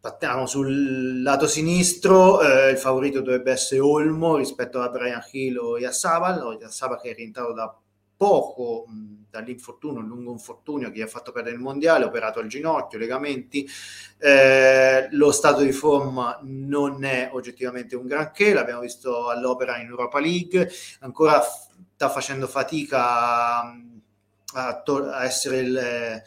partiamo 0.00 0.46
sul 0.46 1.22
lato 1.22 1.46
sinistro, 1.46 2.42
eh, 2.42 2.70
il 2.70 2.78
favorito 2.78 3.20
dovrebbe 3.20 3.52
essere 3.52 3.80
Olmo 3.80 4.36
rispetto 4.36 4.80
a 4.80 4.88
Brian 4.88 5.22
Hill 5.30 5.56
o 5.58 5.78
Yassabal, 5.78 6.58
Yassabal 6.60 7.00
che 7.00 7.10
è 7.10 7.14
rientrato 7.14 7.52
da 7.52 7.81
poco 8.22 8.84
dall'infortunio, 9.28 9.98
un 9.98 10.06
lungo 10.06 10.30
infortunio 10.30 10.92
che 10.92 10.98
gli 10.98 11.02
ha 11.02 11.08
fatto 11.08 11.32
perdere 11.32 11.56
il 11.56 11.60
mondiale, 11.60 12.04
operato 12.04 12.38
al 12.38 12.46
ginocchio, 12.46 12.96
legamenti. 12.96 13.68
Eh, 14.16 15.08
lo 15.10 15.32
stato 15.32 15.62
di 15.62 15.72
forma 15.72 16.38
non 16.42 17.02
è 17.02 17.30
oggettivamente 17.32 17.96
un 17.96 18.06
granché, 18.06 18.52
l'abbiamo 18.52 18.82
visto 18.82 19.28
all'opera 19.28 19.78
in 19.78 19.88
Europa 19.88 20.20
League, 20.20 20.70
ancora 21.00 21.40
f- 21.40 21.70
sta 21.96 22.08
facendo 22.10 22.46
fatica 22.46 23.62
a, 23.62 24.82
to- 24.84 25.10
a 25.10 25.24
essere 25.24 25.58
il, 25.58 26.22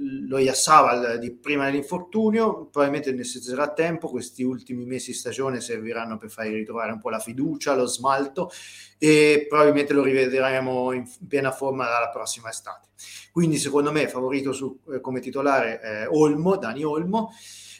lo 0.00 0.38
Yassabal 0.38 1.18
di 1.18 1.32
prima 1.32 1.64
dell'infortunio, 1.64 2.66
probabilmente 2.66 3.10
ne 3.10 3.16
necessiterà 3.18 3.72
tempo, 3.72 4.08
questi 4.08 4.42
ultimi 4.42 4.84
mesi 4.84 5.10
di 5.10 5.16
stagione 5.16 5.60
serviranno 5.60 6.16
per 6.16 6.30
fargli 6.30 6.54
ritrovare 6.54 6.92
un 6.92 7.00
po' 7.00 7.10
la 7.10 7.18
fiducia, 7.18 7.74
lo 7.74 7.86
smalto 7.86 8.50
e 8.98 9.46
probabilmente 9.48 9.92
lo 9.92 10.02
rivedremo 10.02 10.92
in 10.92 11.04
piena 11.26 11.50
forma 11.50 11.86
dalla 11.86 12.10
prossima 12.10 12.48
estate. 12.48 12.88
Quindi 13.32 13.56
secondo 13.58 13.92
me 13.92 14.08
favorito 14.08 14.52
su, 14.52 14.80
eh, 14.92 15.00
come 15.00 15.20
titolare 15.20 15.80
eh, 15.80 16.06
Olmo, 16.06 16.56
Dani 16.56 16.84
Olmo. 16.84 17.32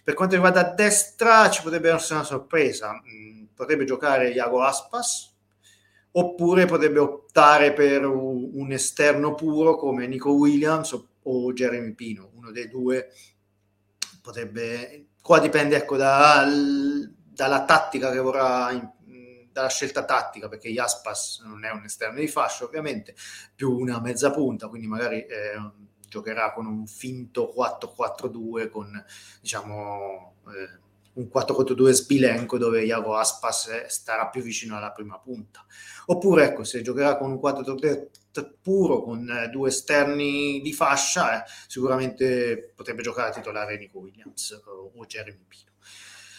Per 0.02 0.14
quanto 0.14 0.34
riguarda 0.34 0.60
a 0.60 0.74
destra 0.74 1.50
ci 1.50 1.62
potrebbe 1.62 1.90
essere 1.90 2.14
una 2.14 2.24
sorpresa, 2.24 2.92
mm, 2.92 3.44
potrebbe 3.54 3.84
giocare 3.84 4.30
Iago 4.30 4.62
Aspas, 4.62 5.36
oppure 6.12 6.64
potrebbe 6.64 6.98
optare 6.98 7.72
per 7.72 8.04
un 8.06 8.72
esterno 8.72 9.34
puro 9.34 9.76
come 9.76 10.06
Nico 10.06 10.30
Williams 10.32 10.92
o 11.22 11.52
Jeremy 11.52 11.94
Pino, 11.94 12.30
uno 12.34 12.50
dei 12.50 12.68
due 12.68 13.12
potrebbe... 14.22 15.06
Qua 15.20 15.38
dipende 15.40 15.76
ecco, 15.76 15.96
da, 15.96 16.46
dalla 17.10 17.64
tattica 17.64 18.10
che 18.10 18.18
vorrà, 18.18 18.92
dalla 19.52 19.68
scelta 19.68 20.04
tattica, 20.04 20.48
perché 20.48 20.70
Jaspas 20.70 21.42
non 21.44 21.64
è 21.64 21.70
un 21.70 21.84
esterno 21.84 22.18
di 22.20 22.28
fascia 22.28 22.64
ovviamente, 22.64 23.14
più 23.54 23.76
una 23.76 24.00
mezza 24.00 24.30
punta, 24.30 24.68
quindi 24.68 24.86
magari 24.86 25.24
eh, 25.26 25.60
giocherà 26.08 26.52
con 26.52 26.66
un 26.66 26.86
finto 26.86 27.52
4-4-2 27.56 28.68
con 28.68 29.04
diciamo... 29.40 30.36
Eh, 30.48 30.86
un 31.18 31.28
4-4-2 31.32 31.90
sbilenco 31.90 32.58
dove 32.58 32.84
Iago 32.84 33.16
Aspas 33.16 33.86
starà 33.86 34.28
più 34.28 34.40
vicino 34.40 34.76
alla 34.76 34.92
prima 34.92 35.18
punta. 35.18 35.64
Oppure, 36.06 36.44
ecco, 36.44 36.64
se 36.64 36.80
giocherà 36.80 37.16
con 37.16 37.30
un 37.32 37.40
4-3 37.42 38.06
puro 38.62 39.02
con 39.02 39.28
eh, 39.28 39.48
due 39.48 39.68
esterni 39.68 40.60
di 40.60 40.72
fascia, 40.72 41.42
eh, 41.44 41.50
sicuramente 41.66 42.72
potrebbe 42.74 43.02
giocare 43.02 43.30
a 43.30 43.32
titolare 43.32 43.76
Nico 43.76 43.98
Williams 43.98 44.62
o, 44.64 44.92
o 44.94 45.06
Jeremy 45.06 45.44
Pino. 45.46 45.72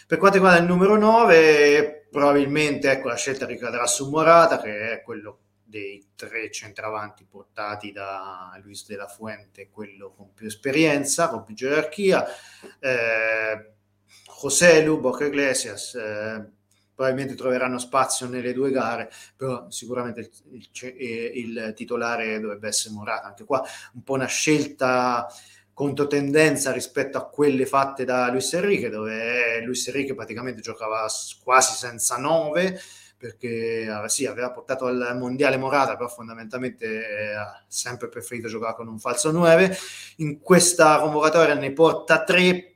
Per 0.06 0.18
quanto 0.18 0.38
riguarda 0.38 0.60
il 0.60 0.66
numero 0.66 0.96
9, 0.96 2.08
probabilmente 2.10 2.90
ecco, 2.90 3.08
la 3.08 3.16
scelta 3.16 3.46
ricadrà 3.46 3.86
su 3.86 4.08
Morata, 4.08 4.60
che 4.60 4.92
è 4.92 5.02
quello 5.02 5.38
dei 5.62 6.04
tre 6.16 6.50
centravanti 6.50 7.24
portati 7.24 7.92
da 7.92 8.58
Luis 8.60 8.86
de 8.88 8.96
la 8.96 9.06
Fuente, 9.06 9.70
quello 9.70 10.12
con 10.16 10.34
più 10.34 10.48
esperienza, 10.48 11.28
con 11.28 11.44
più 11.44 11.54
gerarchia. 11.54 12.26
Eh, 12.80 13.74
José 14.42 14.82
Lu, 14.82 14.98
Boca 15.00 15.24
Iglesias, 15.24 15.94
eh, 15.94 16.58
probabilmente 16.94 17.34
troveranno 17.34 17.78
spazio 17.78 18.28
nelle 18.28 18.52
due 18.52 18.70
gare, 18.70 19.10
però 19.34 19.70
sicuramente 19.70 20.20
il, 20.20 20.30
il, 20.50 20.68
eh, 20.82 21.32
il, 21.34 21.72
titolare 21.74 22.38
dovrebbe 22.40 22.68
essere 22.68 22.94
Morata. 22.94 23.28
Anche 23.28 23.44
qua 23.44 23.62
un 23.94 24.02
po' 24.02 24.14
una 24.14 24.26
scelta 24.26 25.26
controtendenza 25.72 26.72
rispetto 26.72 27.16
a 27.16 27.26
quelle 27.26 27.64
fatte 27.64 28.04
da 28.04 28.30
Luis 28.30 28.52
Enrique, 28.52 28.90
dove 28.90 29.62
Luis 29.64 29.86
Enrique 29.88 30.14
praticamente 30.14 30.60
giocava 30.60 31.06
quasi 31.42 31.74
senza 31.74 32.18
nove, 32.18 32.78
perché 33.16 33.86
sì, 34.08 34.26
aveva 34.26 34.50
portato 34.50 34.84
al 34.84 35.16
mondiale 35.18 35.56
Morata, 35.56 35.96
però 35.96 36.08
fondamentalmente 36.08 36.86
eh, 36.86 37.32
ha 37.32 37.64
sempre 37.66 38.08
preferito 38.08 38.48
giocare 38.48 38.74
con 38.74 38.88
un 38.88 38.98
falso 38.98 39.30
9. 39.30 39.74
In 40.16 40.40
questa 40.40 40.98
convocatoria 40.98 41.54
ne 41.54 41.72
porta 41.72 42.24
tre 42.24 42.69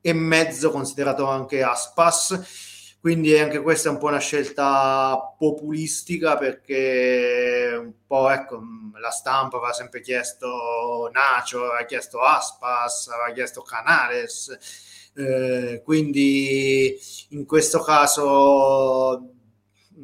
e 0.00 0.12
mezzo, 0.12 0.70
considerato 0.70 1.26
anche 1.26 1.62
Aspas. 1.62 2.96
Quindi 3.00 3.36
anche 3.38 3.60
questa 3.62 3.88
è 3.88 3.92
un 3.92 3.98
po' 3.98 4.06
una 4.08 4.18
scelta 4.18 5.34
populistica 5.38 6.36
perché 6.36 7.70
un 7.78 7.92
po' 8.06 8.28
ecco, 8.28 8.60
la 9.00 9.10
stampa 9.10 9.56
aveva 9.56 9.72
sempre 9.72 10.00
chiesto 10.00 11.08
Nacho, 11.12 11.64
aveva 11.64 11.84
chiesto 11.84 12.20
Aspas, 12.20 13.08
aveva 13.08 13.32
chiesto 13.32 13.62
Canales. 13.62 15.10
Eh, 15.14 15.80
quindi 15.84 16.96
in 17.30 17.46
questo 17.46 17.80
caso 17.80 19.32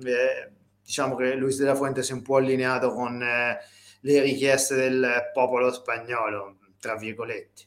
eh, 0.05 0.51
diciamo 0.83 1.17
che 1.17 1.35
Luis 1.35 1.59
de 1.59 1.65
la 1.67 1.75
Fuente 1.75 2.03
si 2.03 2.13
è 2.13 2.15
un 2.15 2.23
po' 2.23 2.37
allineato 2.37 2.93
con 2.93 3.23
eh, 3.23 3.59
le 4.01 4.21
richieste 4.21 4.75
del 4.75 5.31
popolo 5.33 5.73
spagnolo, 5.73 6.59
tra 6.79 6.95
virgolette. 6.97 7.65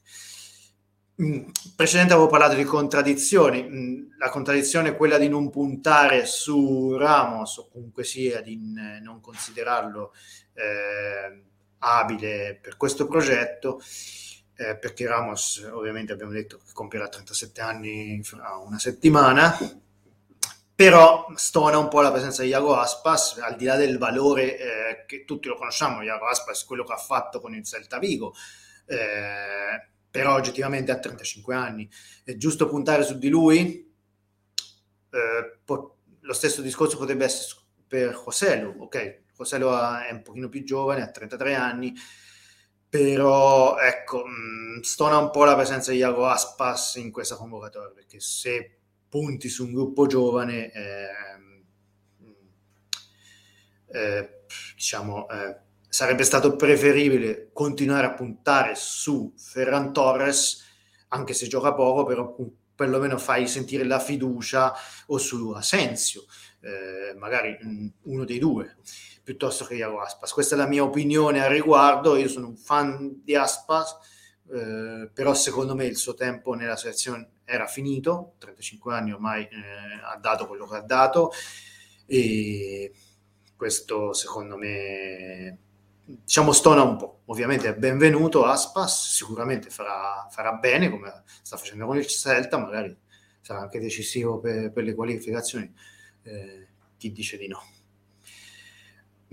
Mm, 1.20 1.50
precedente 1.76 2.14
avevo 2.14 2.28
parlato 2.28 2.54
di 2.54 2.64
contraddizioni, 2.64 3.64
mm, 3.64 4.20
la 4.20 4.30
contraddizione 4.30 4.90
è 4.90 4.96
quella 4.96 5.18
di 5.18 5.28
non 5.28 5.50
puntare 5.50 6.28
su 6.28 6.96
Ramos 6.96 7.58
o 7.58 7.70
comunque 7.70 8.04
sia 8.04 8.40
di 8.42 8.60
non 9.02 9.20
considerarlo 9.20 10.14
eh, 10.54 11.44
abile 11.80 12.60
per 12.62 12.78
questo 12.78 13.08
progetto, 13.08 13.82
eh, 14.58 14.78
perché 14.78 15.08
Ramos 15.08 15.68
ovviamente 15.72 16.14
abbiamo 16.14 16.32
detto 16.32 16.58
che 16.58 16.72
compierà 16.74 17.08
37 17.08 17.62
anni 17.62 18.22
fra 18.24 18.58
una 18.58 18.78
settimana, 18.78 19.58
però 20.76 21.26
stona 21.36 21.80
un 21.80 21.88
po' 21.88 22.02
la 22.02 22.12
presenza 22.12 22.44
di 22.44 22.50
Iago 22.50 22.76
Aspas, 22.76 23.40
al 23.40 23.56
di 23.56 23.66
là 23.66 23.76
del 23.76 23.98
valore 23.98 24.58
eh, 24.58 25.06
che 25.08 25.26
tutti 25.26 25.48
lo 25.48 25.56
conosciamo, 25.56 26.04
Iago 26.04 26.28
Aspas, 26.28 26.64
quello 26.64 26.84
che 26.84 26.94
ha 26.94 26.98
fatto 26.98 27.40
con 27.40 27.56
il 27.56 27.64
Celta 27.64 27.98
Vigo. 27.98 28.36
Eh, 28.86 29.96
però 30.18 30.34
oggettivamente 30.34 30.92
ha 30.92 30.98
35 30.98 31.54
anni. 31.54 31.88
È 32.24 32.36
giusto 32.38 32.68
puntare 32.68 33.04
su 33.04 33.20
di 33.20 33.30
lui? 33.30 33.88
Eh, 35.12 35.60
po- 35.64 35.98
lo 36.22 36.34
stesso 36.34 36.64
discorso 36.64 36.98
potrebbe 36.98 37.26
essere 37.26 37.62
per 37.88 38.20
Joselu, 38.26 38.78
ok? 38.80 39.20
Joselu 39.38 39.68
è 39.68 40.12
un 40.12 40.24
pochino 40.24 40.50
più 40.50 40.64
giovane, 40.64 41.04
ha 41.04 41.12
33 41.12 41.54
anni, 41.54 41.94
però 42.90 43.78
ecco, 43.78 44.26
mh, 44.26 44.78
mm, 44.78 44.80
stona 44.80 45.20
un 45.20 45.30
po' 45.30 45.44
la 45.44 45.56
presenza 45.56 45.92
di 45.92 45.98
Iago 45.98 46.26
Aspas 46.26 46.96
in 46.96 47.12
questa 47.12 47.36
convocatoria, 47.36 47.92
perché 47.94 48.20
se 48.20 48.80
punti 49.08 49.50
su 49.50 49.66
un 49.66 49.74
gruppo 49.74 50.08
giovane, 50.08 50.72
eh, 50.72 51.08
eh, 53.90 54.40
diciamo, 54.74 55.30
eh, 55.30 55.66
sarebbe 55.98 56.26
stato 56.26 56.56
preferibile 56.56 57.50
continuare 57.52 58.06
a 58.06 58.14
puntare 58.14 58.76
su 58.76 59.34
Ferran 59.36 59.92
Torres, 59.92 60.64
anche 61.08 61.34
se 61.34 61.48
gioca 61.48 61.74
poco, 61.74 62.06
però 62.06 62.36
perlomeno 62.76 63.18
fai 63.18 63.48
sentire 63.48 63.84
la 63.84 63.98
fiducia 63.98 64.76
o 65.08 65.18
su 65.18 65.50
Asensio, 65.50 66.26
eh, 66.60 67.16
magari 67.18 67.58
uno 68.04 68.26
dei 68.26 68.38
due, 68.38 68.76
piuttosto 69.24 69.66
che 69.66 69.74
Iago 69.74 70.00
Aspas. 70.00 70.34
Questa 70.34 70.54
è 70.54 70.58
la 70.60 70.68
mia 70.68 70.84
opinione 70.84 71.44
al 71.44 71.50
riguardo, 71.50 72.16
io 72.16 72.28
sono 72.28 72.50
un 72.50 72.58
fan 72.58 73.24
di 73.24 73.36
Aspas, 73.36 73.98
eh, 74.54 75.10
però 75.12 75.34
secondo 75.34 75.74
me 75.74 75.86
il 75.86 75.98
suo 75.98 76.14
tempo 76.14 76.54
nella 76.54 76.76
selezione 76.76 77.38
era 77.44 77.66
finito, 77.66 78.36
35 78.38 78.94
anni 78.94 79.14
ormai 79.14 79.46
eh, 79.46 80.00
ha 80.04 80.16
dato 80.18 80.46
quello 80.46 80.68
che 80.68 80.76
ha 80.76 80.82
dato 80.82 81.32
e 82.06 82.92
questo 83.56 84.14
secondo 84.14 84.58
me 84.58 85.58
diciamo 86.08 86.54
stona 86.54 86.82
un 86.84 86.96
po'. 86.96 87.22
Ovviamente 87.26 87.68
è 87.68 87.76
benvenuto 87.76 88.46
Aspas, 88.46 89.14
sicuramente 89.14 89.70
farà, 89.70 90.26
farà, 90.30 90.54
bene 90.54 90.90
come 90.90 91.24
sta 91.42 91.58
facendo 91.58 91.86
con 91.86 91.98
il 91.98 92.08
Celta, 92.08 92.58
magari 92.58 92.96
sarà 93.42 93.60
anche 93.60 93.80
decisivo 93.80 94.40
per, 94.40 94.72
per 94.72 94.84
le 94.86 94.96
qualificazioni. 94.96 95.72
Eh, 96.24 96.68
chi 96.98 97.12
dice 97.12 97.38
di 97.38 97.48
no? 97.48 97.62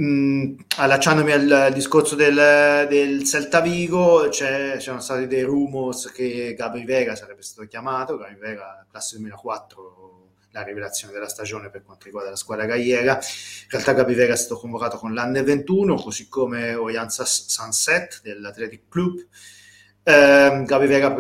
Mm, 0.03 0.59
allacciandomi 0.79 1.31
al 1.31 1.71
discorso 1.73 2.17
del, 2.17 2.87
del 2.89 3.23
Celta 3.23 3.61
Vigo, 3.61 4.29
c'erano 4.29 5.01
stati 5.01 5.29
dei 5.29 5.43
rumors 5.43 6.11
che 6.11 6.55
Gabri 6.55 6.85
Vega 6.85 7.15
sarebbe 7.15 7.43
stato 7.43 7.69
chiamato, 7.69 8.17
Gabri 8.17 8.35
Vega 8.35 8.85
classe 8.91 9.17
2004 9.19 10.14
la 10.55 10.63
rivelazione 10.63 11.13
della 11.13 11.29
stagione 11.29 11.69
per 11.69 11.83
quanto 11.83 12.05
riguarda 12.05 12.31
la 12.31 12.37
squadra 12.37 12.65
gallega. 12.65 13.15
In 13.15 13.71
realtà 13.71 13.93
Gabivera 13.93 14.33
è 14.33 14.37
stato 14.37 14.61
convocato 14.61 14.97
con 14.99 15.13
l'Anne 15.13 15.43
21, 15.43 15.97
così 15.97 16.29
come 16.29 16.75
Oyanza 16.75 17.25
Sunset 17.25 18.21
dell'Athletic 18.23 18.89
Club. 18.89 19.27
Eh, 20.05 20.63
Gabivera 20.65 21.13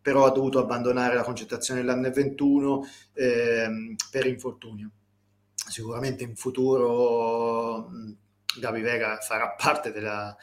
però 0.00 0.26
ha 0.26 0.30
dovuto 0.30 0.58
abbandonare 0.58 1.14
la 1.14 1.22
concentrazione 1.22 1.80
dell'Anne 1.80 2.10
21 2.10 2.88
eh, 3.12 3.94
per 4.10 4.26
infortunio. 4.26 4.90
Sicuramente 5.54 6.24
in 6.24 6.34
futuro 6.34 7.88
Gabi 8.58 8.80
Vega 8.80 9.18
farà 9.18 9.50
parte 9.50 9.92
della, 9.92 10.34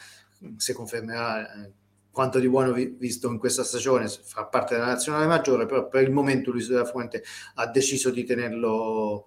se 0.55 0.73
confermerà 0.73 1.51
eh, 1.51 1.71
quanto 2.19 2.39
di 2.39 2.49
buono 2.49 2.73
vi, 2.73 2.97
visto 2.99 3.29
in 3.29 3.37
questa 3.37 3.63
stagione, 3.63 4.09
fa 4.09 4.43
parte 4.43 4.73
della 4.75 4.87
nazionale 4.87 5.25
maggiore, 5.25 5.65
però 5.65 5.87
per 5.87 6.03
il 6.03 6.11
momento 6.11 6.51
Luis 6.51 6.67
della 6.67 6.83
Fuente 6.83 7.23
ha 7.53 7.65
deciso 7.67 8.09
di 8.09 8.25
tenerlo 8.25 9.25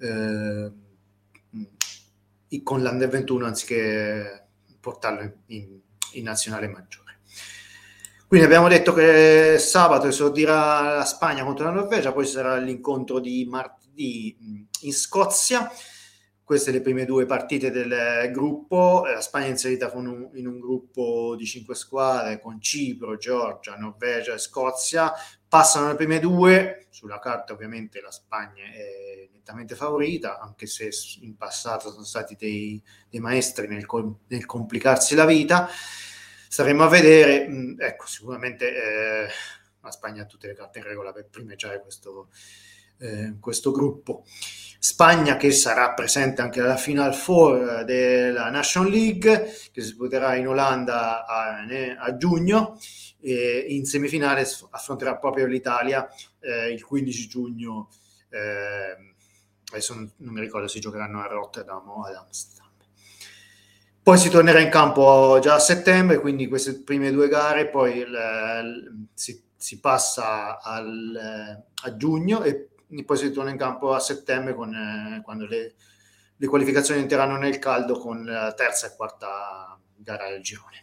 eh, 0.00 0.72
con 2.64 2.82
l'Under 2.82 3.08
21 3.08 3.46
anziché 3.46 4.48
portarlo 4.80 5.32
in, 5.46 5.78
in, 6.14 6.24
nazionale 6.24 6.66
maggiore. 6.66 7.20
Quindi 8.26 8.46
abbiamo 8.46 8.66
detto 8.66 8.92
che 8.92 9.54
sabato 9.60 10.08
esordirà 10.08 10.96
la 10.96 11.04
Spagna 11.04 11.44
contro 11.44 11.66
la 11.66 11.70
Norvegia, 11.70 12.12
poi 12.12 12.26
sarà 12.26 12.56
l'incontro 12.56 13.20
di 13.20 13.46
martedì 13.48 14.66
in 14.80 14.92
Scozia 14.92 15.70
queste 16.44 16.70
le 16.70 16.82
prime 16.82 17.06
due 17.06 17.24
partite 17.24 17.70
del 17.70 18.30
gruppo, 18.30 19.04
la 19.06 19.22
Spagna 19.22 19.46
è 19.46 19.50
inserita 19.50 19.90
un, 19.94 20.28
in 20.34 20.46
un 20.46 20.60
gruppo 20.60 21.34
di 21.36 21.46
cinque 21.46 21.74
squadre 21.74 22.38
con 22.38 22.60
Cipro, 22.60 23.16
Georgia, 23.16 23.76
Norvegia 23.76 24.34
e 24.34 24.38
Scozia, 24.38 25.10
passano 25.48 25.88
le 25.88 25.94
prime 25.94 26.20
due, 26.20 26.86
sulla 26.90 27.18
carta 27.18 27.54
ovviamente 27.54 28.02
la 28.02 28.10
Spagna 28.10 28.62
è 28.62 29.28
nettamente 29.32 29.74
favorita, 29.74 30.38
anche 30.38 30.66
se 30.66 30.90
in 31.20 31.36
passato 31.36 31.90
sono 31.90 32.04
stati 32.04 32.36
dei, 32.38 32.82
dei 33.08 33.20
maestri 33.20 33.66
nel, 33.66 33.86
nel, 34.26 34.44
complicarsi 34.44 35.14
la 35.14 35.24
vita, 35.24 35.66
staremo 36.48 36.82
a 36.84 36.88
vedere, 36.88 37.48
mm, 37.48 37.80
ecco 37.80 38.06
sicuramente 38.06 38.68
eh, 38.68 39.28
la 39.80 39.90
Spagna 39.90 40.22
ha 40.22 40.26
tutte 40.26 40.46
le 40.46 40.54
carte 40.54 40.78
in 40.78 40.84
regola 40.84 41.12
per 41.12 41.26
primeggiare 41.28 41.80
questo, 41.80 42.28
eh, 42.98 43.36
questo 43.40 43.70
gruppo. 43.70 44.24
Spagna 44.84 45.38
che 45.38 45.50
sarà 45.50 45.94
presente 45.94 46.42
anche 46.42 46.60
alla 46.60 46.76
Final 46.76 47.14
Four 47.14 47.84
della 47.84 48.50
National 48.50 48.90
League 48.90 49.44
che 49.72 49.80
si 49.80 49.88
disputerà 49.88 50.34
in 50.34 50.46
Olanda 50.46 51.24
a, 51.24 51.64
a 51.96 52.16
giugno 52.18 52.78
e 53.18 53.64
in 53.66 53.86
semifinale 53.86 54.46
affronterà 54.68 55.16
proprio 55.16 55.46
l'Italia 55.46 56.06
eh, 56.38 56.70
il 56.70 56.84
15 56.84 57.28
giugno 57.28 57.88
eh, 58.28 59.14
adesso 59.70 59.94
non, 59.94 60.12
non, 60.18 60.34
mi 60.34 60.40
ricordo 60.42 60.68
se 60.68 60.80
giocheranno 60.80 61.22
a 61.22 61.28
Rotterdam 61.28 61.88
o 61.88 62.02
ad 62.02 62.16
Amsterdam. 62.16 62.68
Poi 64.02 64.18
si 64.18 64.28
tornerà 64.28 64.60
in 64.60 64.68
campo 64.68 65.38
già 65.40 65.54
a 65.54 65.60
settembre 65.60 66.20
quindi 66.20 66.46
queste 66.46 66.82
prime 66.82 67.10
due 67.10 67.28
gare 67.28 67.70
poi 67.70 67.96
il, 67.96 68.00
il, 68.62 69.06
si, 69.14 69.44
si, 69.56 69.80
passa 69.80 70.60
al, 70.60 71.64
a 71.84 71.96
giugno 71.96 72.42
e 72.42 72.68
poi 73.02 73.16
si 73.16 73.32
torna 73.32 73.50
in 73.50 73.56
campo 73.56 73.92
a 73.92 73.98
settembre 73.98 74.54
con, 74.54 74.72
eh, 74.72 75.22
quando 75.24 75.46
le, 75.46 75.74
le, 76.36 76.46
qualificazioni 76.46 77.00
entreranno 77.00 77.36
nel 77.36 77.58
caldo 77.58 77.98
con 77.98 78.24
la 78.24 78.52
terza 78.52 78.86
e 78.86 78.94
quarta 78.94 79.76
gara 79.96 80.28
del 80.28 80.42
girone. 80.42 80.82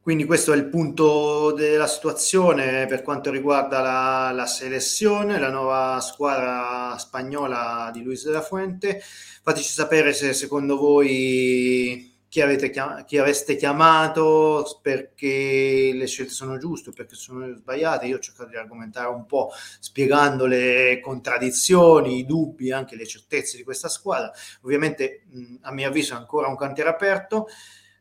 Quindi 0.00 0.24
questo 0.24 0.52
è 0.52 0.56
il 0.56 0.68
punto 0.68 1.52
della 1.52 1.86
situazione 1.86 2.86
per 2.86 3.02
quanto 3.02 3.30
riguarda 3.30 3.80
la, 3.80 4.30
la 4.32 4.46
selezione, 4.46 5.38
la 5.38 5.50
nuova 5.50 6.00
squadra 6.00 6.96
spagnola 6.96 7.90
di 7.92 8.02
Luis 8.02 8.24
de 8.24 8.32
la 8.32 8.40
Fuente. 8.40 9.02
Fateci 9.42 9.70
sapere 9.70 10.14
se 10.14 10.32
secondo 10.32 10.78
voi 10.78 12.07
chi, 12.28 12.40
avete 12.40 12.70
chiam- 12.70 13.04
chi 13.04 13.18
aveste 13.18 13.56
chiamato 13.56 14.78
perché 14.82 15.90
le 15.94 16.06
scelte 16.06 16.32
sono 16.32 16.58
giuste, 16.58 16.92
perché 16.92 17.14
sono 17.14 17.54
sbagliate. 17.54 18.06
Io 18.06 18.16
ho 18.16 18.20
cercato 18.20 18.50
di 18.50 18.56
argomentare 18.56 19.08
un 19.08 19.26
po' 19.26 19.50
spiegando 19.80 20.46
le 20.46 21.00
contraddizioni, 21.02 22.18
i 22.18 22.26
dubbi, 22.26 22.70
anche 22.70 22.96
le 22.96 23.06
certezze 23.06 23.56
di 23.56 23.64
questa 23.64 23.88
squadra. 23.88 24.30
Ovviamente, 24.62 25.24
mh, 25.30 25.56
a 25.62 25.72
mio 25.72 25.88
avviso, 25.88 26.14
è 26.14 26.16
ancora 26.16 26.48
un 26.48 26.56
cantiere 26.56 26.90
aperto, 26.90 27.48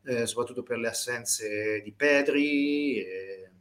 eh, 0.06 0.26
soprattutto 0.26 0.63
per 0.63 0.78
le 0.78 0.88
assenze 0.90 1.82
di 1.82 1.92
Pedri. 1.94 2.98
E 3.00 3.52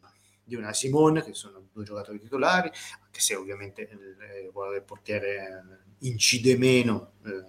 di 0.47 0.55
una 0.55 0.73
Simone, 0.73 1.25
che 1.25 1.35
sono 1.35 1.67
due 1.73 1.83
giocatori 1.83 2.21
titolari, 2.21 2.71
anche 3.05 3.19
se 3.19 3.35
ovviamente 3.35 3.83
il, 3.91 4.17
il 4.47 4.83
portiere 4.87 5.87
incide 6.01 6.57
meno 6.57 7.15
eh, 7.25 7.43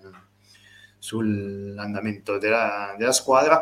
sull'andamento 0.97 2.37
della, 2.37 2.95
della 2.97 3.11
squadra. 3.11 3.61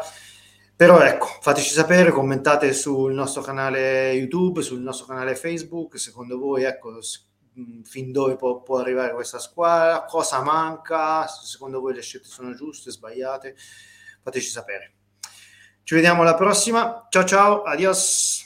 Però 0.76 1.00
ecco, 1.00 1.28
fateci 1.40 1.72
sapere, 1.72 2.12
commentate 2.12 2.74
sul 2.74 3.14
nostro 3.14 3.42
canale 3.42 4.12
YouTube, 4.12 4.62
sul 4.62 4.82
nostro 4.82 5.06
canale 5.06 5.36
Facebook, 5.36 5.98
secondo 5.98 6.38
voi 6.38 6.64
ecco, 6.64 7.00
fin 7.84 8.12
dove 8.12 8.36
può, 8.36 8.62
può, 8.62 8.80
arrivare 8.80 9.14
questa 9.14 9.40
squadra, 9.40 10.04
cosa 10.04 10.42
manca, 10.42 11.26
secondo 11.28 11.80
voi 11.80 11.94
le 11.94 12.02
scelte 12.02 12.28
sono 12.28 12.54
giuste, 12.54 12.92
sbagliate, 12.92 13.56
fateci 14.22 14.50
sapere. 14.50 14.94
Ci 15.84 15.94
vediamo 15.94 16.24
alla 16.24 16.36
prossima, 16.36 17.08
ciao 17.10 17.24
ciao, 17.24 17.64
adios. 17.64 18.45